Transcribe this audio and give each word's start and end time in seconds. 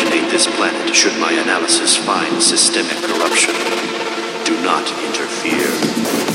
re-originate 0.00 0.30
this 0.30 0.46
planet 0.46 0.94
should 0.94 1.18
my 1.18 1.32
analysis 1.32 1.96
find 1.96 2.42
systemic 2.42 2.96
corruption. 3.02 3.54
Do 4.44 4.54
not 4.62 4.88
interfere. 5.04 6.27